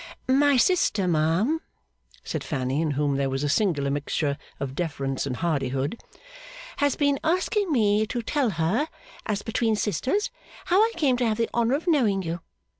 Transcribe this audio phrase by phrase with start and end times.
[0.27, 1.61] 'My sister, ma'am,'
[2.23, 5.99] said Fanny, in whom there was a singular mixture of deference and hardihood,
[6.77, 8.87] 'has been asking me to tell her,
[9.27, 10.31] as between sisters,
[10.65, 12.39] how I came to have the honour of knowing you.